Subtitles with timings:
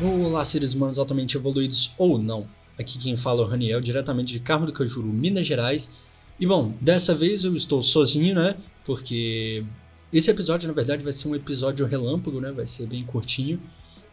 [0.00, 2.46] Olá, seres humanos altamente evoluídos ou não.
[2.78, 5.90] Aqui quem fala é o Raniel, diretamente de Carmo do Cajuru, Minas Gerais.
[6.38, 8.54] E bom, dessa vez eu estou sozinho, né?
[8.84, 9.64] Porque
[10.12, 12.52] esse episódio, na verdade, vai ser um episódio relâmpago, né?
[12.52, 13.60] Vai ser bem curtinho.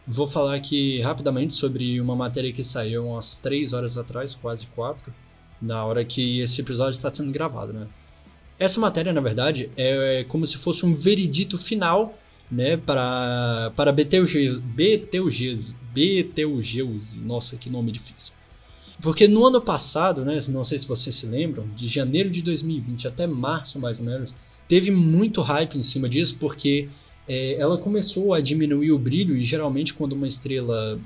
[0.06, 5.12] Vou falar aqui rapidamente sobre uma matéria que saiu umas 3 horas atrás, quase 4,
[5.60, 7.86] na hora que esse episódio está sendo gravado, né?
[8.58, 12.18] Essa matéria, na verdade, é como se fosse um veredito final
[12.50, 18.32] né, para, para Betelgeuse, Betelgeuse, Betelgeuse, nossa, que nome difícil.
[19.02, 23.08] Porque no ano passado, né, não sei se vocês se lembram, de janeiro de 2020
[23.08, 24.34] até março, mais ou menos,
[24.66, 26.88] teve muito hype em cima disso, porque
[27.28, 30.98] é, ela começou a diminuir o brilho, e geralmente quando uma estrela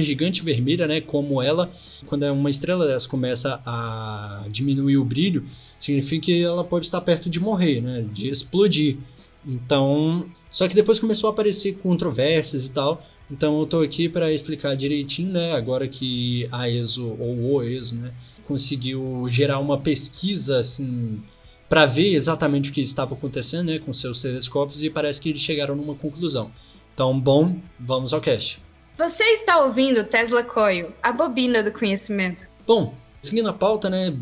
[0.00, 1.68] gigante vermelha, né, como ela,
[2.06, 5.44] quando uma estrela dessa começa a diminuir o brilho,
[5.78, 8.98] significa que ela pode estar perto de morrer, né, de explodir.
[9.44, 13.04] Então, só que depois começou a aparecer controvérsias e tal.
[13.30, 15.52] Então eu tô aqui para explicar direitinho, né?
[15.52, 18.12] Agora que a ESO ou o ESO, né,
[18.46, 21.22] conseguiu gerar uma pesquisa assim
[21.68, 25.40] para ver exatamente o que estava acontecendo, né, com seus telescópios e parece que eles
[25.40, 26.50] chegaram numa conclusão.
[26.92, 28.60] Então, bom, vamos ao cast.
[28.96, 32.46] Você está ouvindo Tesla Coil, a bobina do conhecimento.
[32.66, 34.14] Bom, seguindo a pauta, né,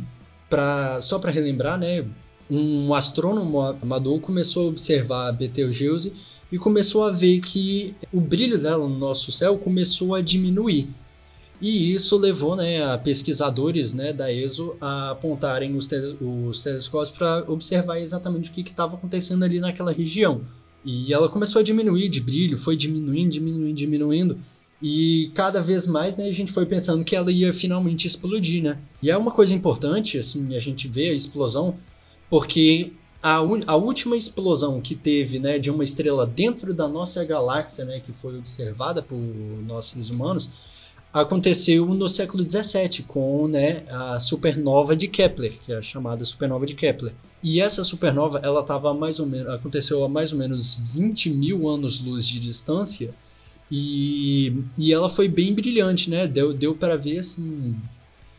[0.48, 2.06] pra, só para relembrar, né,
[2.48, 6.12] um astrônomo amador começou a observar Betelgeuse
[6.50, 10.88] e começou a ver que o brilho dela no nosso céu começou a diminuir.
[11.60, 15.88] E isso levou né, a pesquisadores né, da ESO a apontarem os,
[16.20, 20.40] os telescópios para observar exatamente o que estava acontecendo ali naquela região.
[20.84, 24.38] E ela começou a diminuir de brilho, foi diminuindo, diminuindo, diminuindo.
[24.82, 28.62] E cada vez mais né, a gente foi pensando que ela ia finalmente explodir.
[28.62, 28.78] Né?
[29.02, 31.76] E é uma coisa importante, assim, a gente vê a explosão
[32.30, 32.92] porque
[33.22, 33.36] a,
[33.66, 38.12] a, última explosão que teve né, de uma estrela dentro da nossa galáxia, né, que
[38.12, 40.48] foi observada por nós seres humanos,
[41.12, 46.64] aconteceu no século 17 com né, a supernova de Kepler, que é a chamada supernova
[46.64, 47.12] de Kepler.
[47.42, 51.68] E essa supernova, ela tava mais ou menos, aconteceu a mais ou menos 20 mil
[51.68, 53.12] anos-luz de distância
[53.70, 56.26] e, e ela foi bem brilhante, né?
[56.26, 57.76] Deu, deu para ver assim,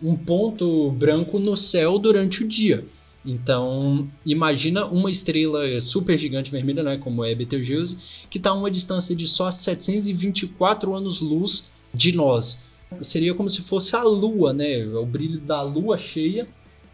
[0.02, 2.86] um ponto branco no céu durante o dia.
[3.26, 7.96] Então, imagina uma estrela super gigante vermelha, né, como é Betelgeuse,
[8.30, 12.64] que está a uma distância de só 724 anos-luz de nós.
[13.00, 16.48] Seria como se fosse a Lua, né, o brilho da Lua cheia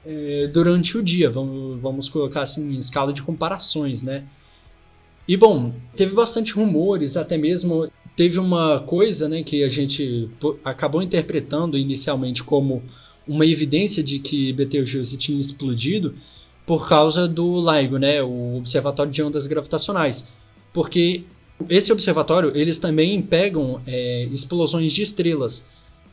[0.06, 1.30] é, durante o dia.
[1.30, 4.26] Vamos, vamos colocar assim em escala de comparações, né.
[5.28, 10.28] E bom, teve bastante rumores, até mesmo teve uma coisa, né, que a gente
[10.63, 12.81] acabou interpretando inicialmente como
[13.28, 16.16] uma evidência de que Betelgeuse tinha explodido
[16.66, 20.25] por causa do LIGO, né, o Observatório de Ondas Gravitacionais,
[20.73, 21.23] porque
[21.69, 25.63] esse observatório eles também pegam é, explosões de estrelas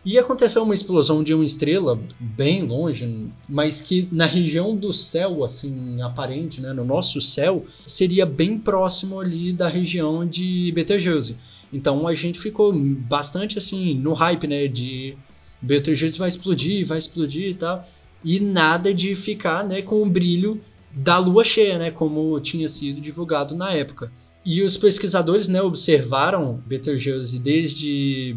[0.04, 5.42] e aconteceu uma explosão de uma estrela bem longe, mas que na região do céu,
[5.42, 11.38] assim, aparente, né, no nosso céu, seria bem próximo ali da região de Betelgeuse.
[11.72, 15.16] Então a gente ficou bastante assim no hype, né, de
[15.62, 17.88] Betelgeuse vai explodir, vai explodir e tal.
[18.22, 20.60] E nada de ficar né, com o brilho
[20.92, 24.12] da lua cheia, né, como tinha sido divulgado na época.
[24.44, 28.36] E os pesquisadores né, observaram Betelgeuse desde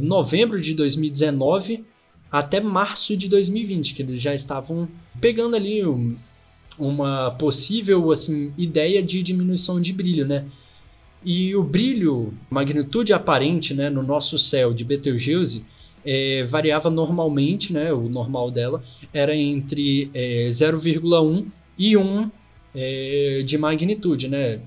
[0.00, 1.84] novembro de 2019
[2.30, 4.88] até março de 2020, que eles já estavam
[5.20, 6.16] pegando ali um,
[6.78, 10.44] uma possível assim ideia de diminuição de brilho, né?
[11.24, 15.64] E o brilho, magnitude aparente, né, no nosso céu de Betelgeuse
[16.02, 21.46] é, variava normalmente, né, o normal dela era entre é, 0,1
[21.78, 22.30] e 1
[22.74, 24.60] é, de magnitude, né?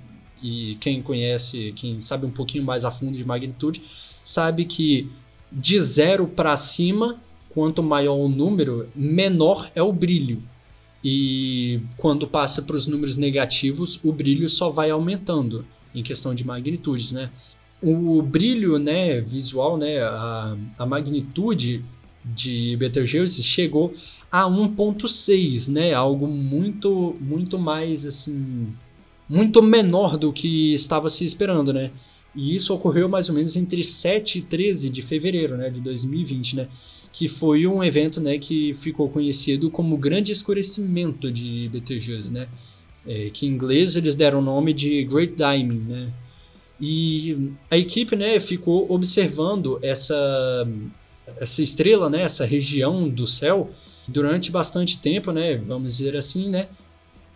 [0.44, 3.82] E quem conhece, quem sabe um pouquinho mais a fundo de magnitude,
[4.24, 5.10] sabe que
[5.54, 10.42] de zero para cima, quanto maior o número, menor é o brilho.
[11.04, 16.46] E quando passa para os números negativos, o brilho só vai aumentando em questão de
[16.46, 17.30] magnitudes, né?
[17.84, 21.84] o brilho né, visual, né, a, a magnitude
[22.24, 23.94] de Betelgeuse chegou
[24.32, 28.74] a 1.6, né, algo muito muito mais assim,
[29.28, 31.92] muito menor do que estava se esperando, né?
[32.36, 36.56] E isso ocorreu mais ou menos entre 7 e 13 de fevereiro, né, de 2020,
[36.56, 36.68] né?
[37.12, 42.48] Que foi um evento, né, que ficou conhecido como Grande Escurecimento de Betelgeuse, né?
[43.06, 46.14] É, que em inglês eles deram o nome de Great Diamond, né?
[46.82, 50.68] E a equipe né, ficou observando essa,
[51.38, 53.70] essa estrela, né, essa região do céu,
[54.08, 55.58] durante bastante tempo, né?
[55.58, 56.68] Vamos dizer assim, né?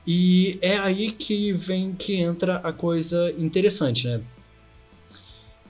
[0.05, 4.21] E é aí que vem que entra a coisa interessante, né?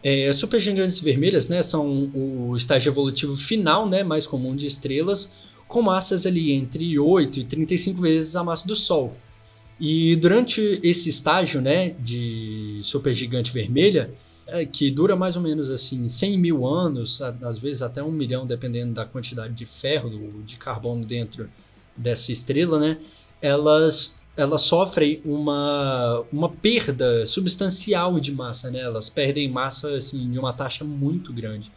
[0.03, 5.29] É, supergigantes vermelhas, né, são o estágio evolutivo final, né, mais comum de estrelas,
[5.67, 9.15] com massas ali entre 8 e 35 vezes a massa do Sol.
[9.79, 14.11] E durante esse estágio, né, de supergigante vermelha,
[14.47, 18.45] é, que dura mais ou menos assim 100 mil anos, às vezes até um milhão,
[18.45, 21.49] dependendo da quantidade de ferro, de carbono dentro
[21.95, 22.97] dessa estrela, né,
[23.41, 28.79] elas elas sofrem uma, uma perda substancial de massa, né?
[28.79, 31.71] Elas perdem massa assim de uma taxa muito grande.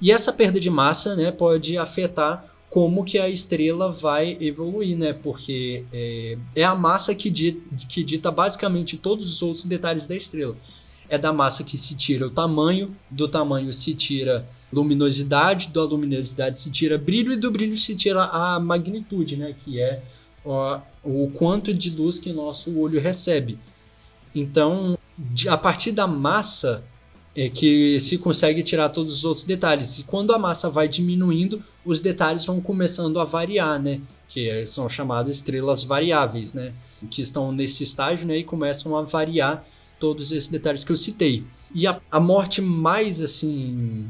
[0.00, 5.14] E essa perda de massa, né, pode afetar como que a estrela vai evoluir, né?
[5.14, 10.14] Porque é, é a massa que dita, que dita basicamente todos os outros detalhes da
[10.14, 10.56] estrela.
[11.08, 16.58] É da massa que se tira o tamanho, do tamanho se tira luminosidade, da luminosidade
[16.58, 19.54] se tira brilho e do brilho se tira a magnitude, né?
[19.64, 20.02] Que é
[21.04, 23.58] o quanto de luz que nosso olho recebe.
[24.34, 24.96] Então,
[25.48, 26.84] a partir da massa
[27.36, 29.98] é que se consegue tirar todos os outros detalhes.
[29.98, 34.00] E quando a massa vai diminuindo, os detalhes vão começando a variar, né?
[34.28, 36.74] Que são chamadas estrelas variáveis, né?
[37.10, 38.38] Que estão nesse estágio, né?
[38.38, 39.64] E começam a variar
[40.00, 41.44] todos esses detalhes que eu citei.
[41.74, 44.08] E a, a morte mais assim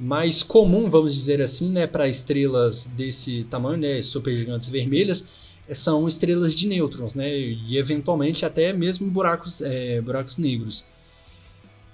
[0.00, 5.22] mais comum, vamos dizer assim, né, para estrelas desse tamanho, né, supergigantes vermelhas,
[5.72, 7.38] são estrelas de nêutrons, né?
[7.38, 10.84] E eventualmente até mesmo buracos, é, buracos negros.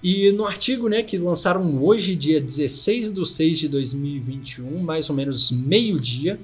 [0.03, 5.17] E no artigo né, que lançaram hoje, dia 16 de 6 de 2021, mais ou
[5.17, 6.39] menos meio-dia,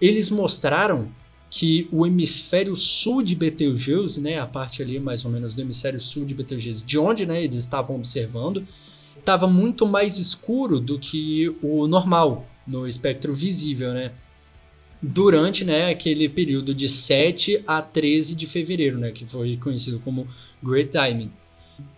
[0.00, 1.10] eles mostraram
[1.50, 6.00] que o hemisfério sul de Betelgeuse, né, a parte ali mais ou menos do hemisfério
[6.00, 8.66] sul de Betelgeuse, de onde né, eles estavam observando,
[9.16, 14.10] estava muito mais escuro do que o normal no espectro visível, né?
[15.04, 20.26] Durante né, aquele período de 7 a 13 de fevereiro, né, que foi conhecido como
[20.62, 21.30] Great Timing.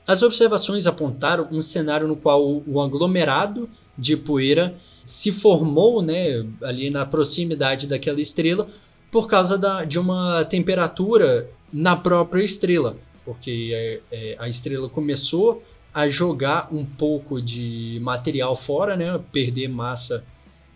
[0.07, 4.75] As observações apontaram um cenário no qual o aglomerado de poeira
[5.05, 8.67] se formou né, ali na proximidade daquela estrela
[9.11, 15.63] por causa da, de uma temperatura na própria estrela, porque é, é, a estrela começou
[15.95, 20.25] a jogar um pouco de material fora, né, perder massa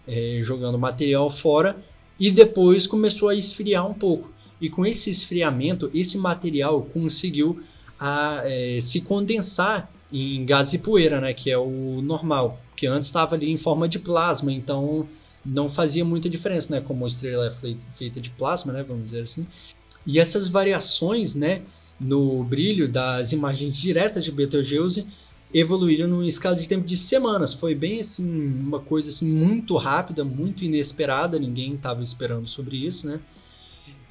[0.06, 1.76] é, jogando material fora,
[2.20, 4.30] e depois começou a esfriar um pouco.
[4.60, 7.58] E com esse esfriamento, esse material conseguiu
[7.98, 13.08] a, é, se condensar em gás e poeira, né, que é o normal, que antes
[13.08, 15.08] estava ali em forma de plasma, então
[15.44, 19.22] não fazia muita diferença, né, como a estrela é feita de plasma, né, vamos dizer
[19.22, 19.46] assim.
[20.06, 21.62] E essas variações, né,
[21.98, 25.06] no brilho das imagens diretas de Betelgeuse
[25.52, 27.54] evoluíram numa escala de tempo de semanas.
[27.54, 33.06] Foi bem assim, uma coisa assim muito rápida, muito inesperada, ninguém estava esperando sobre isso,
[33.06, 33.20] né?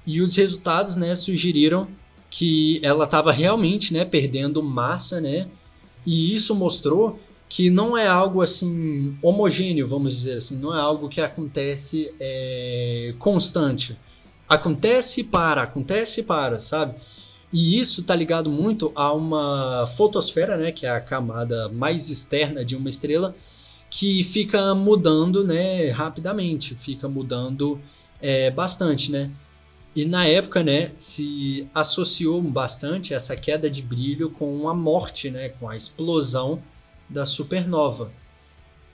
[0.05, 1.87] E os resultados, né, sugeriram
[2.29, 5.47] que ela estava realmente, né, perdendo massa, né?
[6.05, 11.09] E isso mostrou que não é algo assim homogêneo, vamos dizer assim, não é algo
[11.09, 13.97] que acontece é, constante.
[14.47, 16.95] Acontece para, acontece para, sabe?
[17.51, 22.63] E isso está ligado muito a uma fotosfera, né, que é a camada mais externa
[22.63, 23.35] de uma estrela,
[23.89, 27.81] que fica mudando né, rapidamente, fica mudando
[28.21, 29.11] é, bastante.
[29.11, 29.31] Né?
[29.95, 35.49] E na época né, se associou bastante essa queda de brilho com a morte, né,
[35.49, 36.61] com a explosão
[37.09, 38.11] da supernova.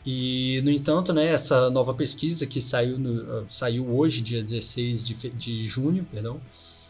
[0.05, 5.29] E, no entanto, né, essa nova pesquisa que saiu, no, saiu hoje, dia 16 de,
[5.31, 6.39] de junho, perdão,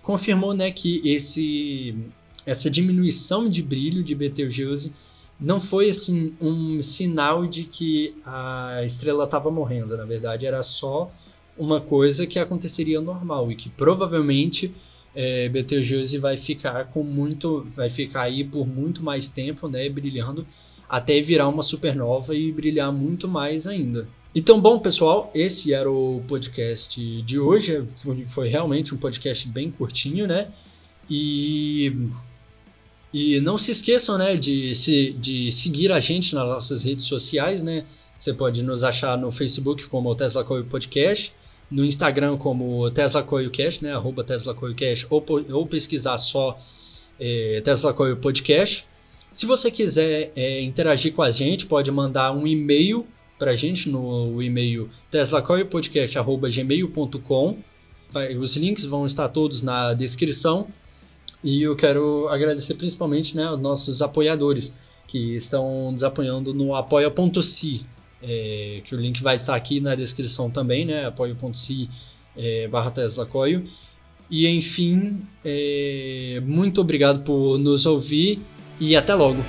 [0.06, 1.98] confirmou né, que esse,
[2.46, 4.94] essa diminuição de brilho de Betelgeuse
[5.40, 9.98] não foi assim um sinal de que a estrela estava morrendo.
[9.98, 11.12] Na verdade, era só
[11.58, 14.72] uma coisa que aconteceria normal e que provavelmente
[15.16, 20.46] é, Betelgeuse vai ficar com muito, vai ficar aí por muito mais tempo, né, brilhando
[20.88, 24.08] até virar uma supernova e brilhar muito mais ainda.
[24.38, 27.88] Então, bom, pessoal, esse era o podcast de hoje.
[28.28, 30.50] Foi realmente um podcast bem curtinho, né?
[31.10, 32.10] E,
[33.14, 37.64] e não se esqueçam, né, de, se, de seguir a gente nas nossas redes sociais,
[37.64, 37.86] né?
[38.18, 41.32] Você pode nos achar no Facebook como Tesla Coil Podcast,
[41.72, 43.94] no Instagram como Tesla Coil Cash, né?
[43.94, 46.60] Arroba Tesla Coil Cash, ou, ou pesquisar só
[47.18, 48.86] é, Tesla Coil Podcast.
[49.32, 53.90] Se você quiser é, interagir com a gente, pode mandar um e-mail para a gente
[53.90, 57.58] no e-mail teslacoilpodcast.gmail.com.
[58.40, 60.68] Os links vão estar todos na descrição.
[61.44, 64.74] E eu quero agradecer principalmente né, aos nossos apoiadores
[65.08, 67.86] que estão nos apoiando no apoia.se,
[68.24, 71.06] é, que o link vai estar aqui na descrição também, né?
[71.06, 71.90] apoia.se
[72.36, 73.66] é, barra Tesla Coil.
[74.30, 78.42] E enfim, é, muito obrigado por nos ouvir
[78.80, 79.44] e até logo.